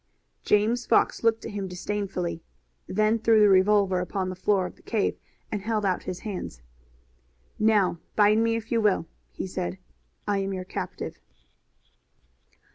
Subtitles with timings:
[0.43, 2.41] James Fox looked at him disdainfully,
[2.87, 5.15] then threw the revolver upon the floor of the cave
[5.51, 6.63] and held out his hands.
[7.59, 9.77] "Now bind me if you will," he said;
[10.27, 11.19] "I am your captive."